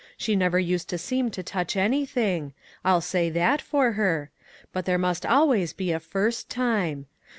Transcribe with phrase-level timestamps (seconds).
[0.17, 2.53] She never used to seem to touch anything;
[2.83, 4.31] I'll say that for her;
[4.73, 7.05] but there must always be a first time.